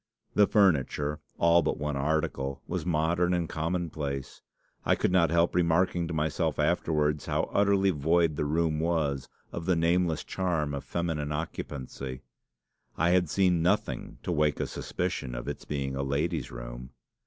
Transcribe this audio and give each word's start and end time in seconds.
The 0.33 0.47
furniture, 0.47 1.19
all 1.37 1.61
but 1.61 1.77
one 1.77 1.95
article, 1.95 2.59
was 2.67 2.87
modern 2.87 3.35
and 3.35 3.47
commonplace. 3.47 4.41
I 4.83 4.95
could 4.95 5.11
not 5.11 5.29
help 5.29 5.53
remarking 5.53 6.07
to 6.07 6.13
myself 6.15 6.57
afterwards 6.57 7.27
how 7.27 7.51
utterly 7.53 7.91
void 7.91 8.35
the 8.35 8.45
room 8.45 8.79
was 8.79 9.29
of 9.51 9.67
the 9.67 9.75
nameless 9.75 10.23
charm 10.23 10.73
of 10.73 10.83
feminine 10.83 11.31
occupancy. 11.31 12.23
I 12.97 13.11
had 13.11 13.29
seen 13.29 13.61
nothing 13.61 14.17
to 14.23 14.31
wake 14.31 14.59
a 14.59 14.65
suspicion 14.65 15.35
of 15.35 15.47
its 15.47 15.65
being 15.65 15.95
a 15.95 16.01
lady's 16.01 16.49
room. 16.49 16.93